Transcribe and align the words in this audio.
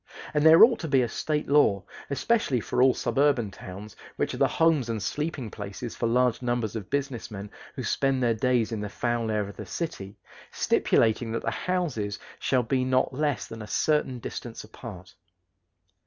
And 0.33 0.43
there 0.43 0.63
ought 0.63 0.79
to 0.79 0.87
be 0.87 1.03
a 1.03 1.07
State 1.07 1.47
law, 1.47 1.83
especially 2.09 2.59
for 2.59 2.81
all 2.81 2.95
suburban 2.95 3.51
towns, 3.51 3.95
which 4.15 4.33
are 4.33 4.37
the 4.37 4.47
homes 4.47 4.89
and 4.89 4.99
sleeping 4.99 5.51
places 5.51 5.95
for 5.95 6.07
large 6.07 6.41
numbers 6.41 6.75
of 6.75 6.89
business 6.89 7.29
men 7.29 7.51
who 7.75 7.83
spend 7.83 8.23
their 8.23 8.33
days 8.33 8.71
in 8.71 8.81
the 8.81 8.89
foul 8.89 9.29
air 9.29 9.47
of 9.47 9.57
the 9.57 9.65
city, 9.67 10.17
stipulating 10.49 11.31
that 11.33 11.43
the 11.43 11.51
houses 11.51 12.17
shall 12.39 12.63
be 12.63 12.83
not 12.83 13.13
less 13.13 13.45
than 13.45 13.61
a 13.61 13.67
certain 13.67 14.17
distance 14.17 14.63
apart. 14.63 15.13